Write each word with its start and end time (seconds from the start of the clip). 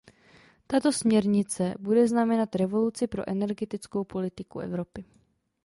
Tato 0.67 0.91
směrnice 0.91 1.73
bude 1.79 2.07
znamenat 2.07 2.55
revoluci 2.55 3.07
pro 3.07 3.29
energetickou 3.29 4.03
politiku 4.03 4.59
Evropy. 4.59 5.05